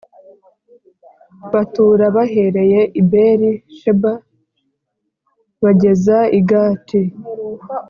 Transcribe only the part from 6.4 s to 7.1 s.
gati